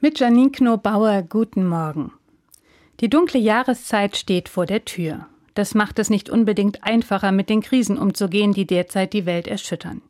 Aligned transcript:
Mit 0.00 0.20
Janine 0.20 0.52
Knobauer 0.52 1.22
guten 1.22 1.66
Morgen. 1.66 2.12
Die 3.00 3.10
dunkle 3.10 3.40
Jahreszeit 3.40 4.16
steht 4.16 4.48
vor 4.48 4.64
der 4.64 4.84
Tür. 4.84 5.26
Das 5.54 5.74
macht 5.74 5.98
es 5.98 6.08
nicht 6.08 6.30
unbedingt 6.30 6.84
einfacher, 6.84 7.32
mit 7.32 7.50
den 7.50 7.62
Krisen 7.62 7.98
umzugehen, 7.98 8.52
die 8.52 8.64
derzeit 8.64 9.12
die 9.12 9.26
Welt 9.26 9.48
erschüttern. 9.48 10.02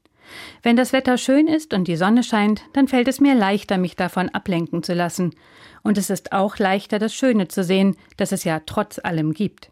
Wenn 0.62 0.76
das 0.76 0.92
Wetter 0.92 1.16
schön 1.16 1.46
ist 1.46 1.72
und 1.72 1.88
die 1.88 1.96
Sonne 1.96 2.22
scheint, 2.22 2.64
dann 2.74 2.86
fällt 2.86 3.08
es 3.08 3.18
mir 3.18 3.34
leichter, 3.34 3.78
mich 3.78 3.96
davon 3.96 4.28
ablenken 4.28 4.82
zu 4.82 4.92
lassen. 4.92 5.34
Und 5.82 5.96
es 5.96 6.10
ist 6.10 6.32
auch 6.32 6.58
leichter, 6.58 6.98
das 6.98 7.14
Schöne 7.14 7.48
zu 7.48 7.64
sehen, 7.64 7.96
das 8.18 8.32
es 8.32 8.44
ja 8.44 8.60
trotz 8.66 8.98
allem 9.02 9.32
gibt. 9.32 9.70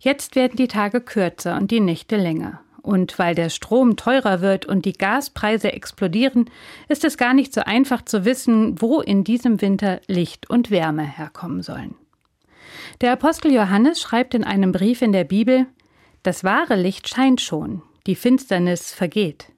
Jetzt 0.00 0.34
werden 0.34 0.56
die 0.56 0.68
Tage 0.68 1.02
kürzer 1.02 1.58
und 1.58 1.70
die 1.70 1.80
Nächte 1.80 2.16
länger. 2.16 2.62
Und 2.86 3.18
weil 3.18 3.34
der 3.34 3.50
Strom 3.50 3.96
teurer 3.96 4.40
wird 4.40 4.64
und 4.64 4.84
die 4.84 4.92
Gaspreise 4.92 5.72
explodieren, 5.72 6.48
ist 6.88 7.04
es 7.04 7.18
gar 7.18 7.34
nicht 7.34 7.52
so 7.52 7.62
einfach 7.62 8.02
zu 8.02 8.24
wissen, 8.24 8.80
wo 8.80 9.00
in 9.00 9.24
diesem 9.24 9.60
Winter 9.60 10.00
Licht 10.06 10.48
und 10.48 10.70
Wärme 10.70 11.02
herkommen 11.02 11.64
sollen. 11.64 11.96
Der 13.00 13.10
Apostel 13.10 13.52
Johannes 13.52 14.00
schreibt 14.00 14.34
in 14.34 14.44
einem 14.44 14.70
Brief 14.70 15.02
in 15.02 15.10
der 15.10 15.24
Bibel 15.24 15.66
Das 16.22 16.44
wahre 16.44 16.76
Licht 16.76 17.08
scheint 17.08 17.40
schon, 17.40 17.82
die 18.06 18.14
Finsternis 18.14 18.92
vergeht. 18.92 19.48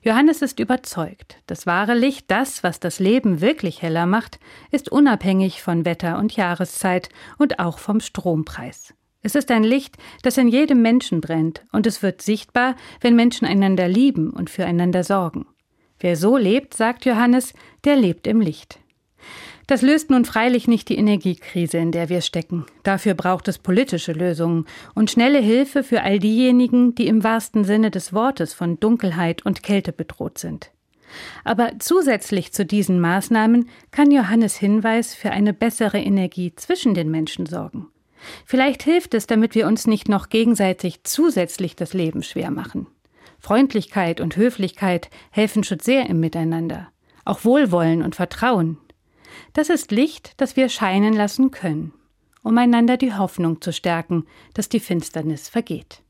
Johannes 0.00 0.40
ist 0.40 0.58
überzeugt, 0.58 1.36
das 1.46 1.66
wahre 1.66 1.94
Licht, 1.94 2.30
das, 2.30 2.62
was 2.62 2.80
das 2.80 3.00
Leben 3.00 3.42
wirklich 3.42 3.82
heller 3.82 4.06
macht, 4.06 4.40
ist 4.70 4.90
unabhängig 4.90 5.62
von 5.62 5.84
Wetter 5.84 6.16
und 6.16 6.34
Jahreszeit 6.34 7.10
und 7.36 7.58
auch 7.58 7.78
vom 7.78 8.00
Strompreis. 8.00 8.94
Es 9.26 9.34
ist 9.34 9.50
ein 9.50 9.64
Licht, 9.64 9.96
das 10.22 10.38
in 10.38 10.46
jedem 10.46 10.82
Menschen 10.82 11.20
brennt, 11.20 11.64
und 11.72 11.84
es 11.88 12.00
wird 12.00 12.22
sichtbar, 12.22 12.76
wenn 13.00 13.16
Menschen 13.16 13.44
einander 13.44 13.88
lieben 13.88 14.30
und 14.30 14.50
füreinander 14.50 15.02
sorgen. 15.02 15.46
Wer 15.98 16.14
so 16.14 16.36
lebt, 16.36 16.74
sagt 16.74 17.04
Johannes, 17.06 17.52
der 17.82 17.96
lebt 17.96 18.28
im 18.28 18.40
Licht. 18.40 18.78
Das 19.66 19.82
löst 19.82 20.10
nun 20.10 20.24
freilich 20.24 20.68
nicht 20.68 20.88
die 20.88 20.96
Energiekrise, 20.96 21.78
in 21.78 21.90
der 21.90 22.08
wir 22.08 22.20
stecken. 22.20 22.66
Dafür 22.84 23.14
braucht 23.14 23.48
es 23.48 23.58
politische 23.58 24.12
Lösungen 24.12 24.64
und 24.94 25.10
schnelle 25.10 25.40
Hilfe 25.40 25.82
für 25.82 26.02
all 26.02 26.20
diejenigen, 26.20 26.94
die 26.94 27.08
im 27.08 27.24
wahrsten 27.24 27.64
Sinne 27.64 27.90
des 27.90 28.12
Wortes 28.12 28.54
von 28.54 28.78
Dunkelheit 28.78 29.44
und 29.44 29.64
Kälte 29.64 29.90
bedroht 29.90 30.38
sind. 30.38 30.70
Aber 31.42 31.72
zusätzlich 31.80 32.52
zu 32.52 32.64
diesen 32.64 33.00
Maßnahmen 33.00 33.68
kann 33.90 34.12
Johannes 34.12 34.54
Hinweis 34.54 35.16
für 35.16 35.32
eine 35.32 35.52
bessere 35.52 35.98
Energie 35.98 36.54
zwischen 36.54 36.94
den 36.94 37.10
Menschen 37.10 37.46
sorgen. 37.46 37.88
Vielleicht 38.44 38.82
hilft 38.82 39.14
es, 39.14 39.26
damit 39.26 39.54
wir 39.54 39.66
uns 39.66 39.86
nicht 39.86 40.08
noch 40.08 40.28
gegenseitig 40.28 41.04
zusätzlich 41.04 41.76
das 41.76 41.92
Leben 41.94 42.22
schwer 42.22 42.50
machen. 42.50 42.86
Freundlichkeit 43.38 44.20
und 44.20 44.36
Höflichkeit 44.36 45.10
helfen 45.30 45.62
schon 45.64 45.80
sehr 45.80 46.08
im 46.08 46.20
Miteinander. 46.20 46.88
Auch 47.24 47.44
Wohlwollen 47.44 48.02
und 48.02 48.16
Vertrauen. 48.16 48.78
Das 49.52 49.68
ist 49.68 49.90
Licht, 49.90 50.32
das 50.38 50.56
wir 50.56 50.68
scheinen 50.68 51.12
lassen 51.12 51.50
können, 51.50 51.92
um 52.42 52.56
einander 52.58 52.96
die 52.96 53.14
Hoffnung 53.14 53.60
zu 53.60 53.72
stärken, 53.72 54.26
dass 54.54 54.68
die 54.68 54.80
Finsternis 54.80 55.48
vergeht. 55.48 56.02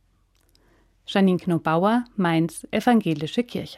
Janine 1.06 1.38
Knobauer, 1.38 2.04
Mainz, 2.16 2.66
Evangelische 2.70 3.44
Kirche. 3.44 3.74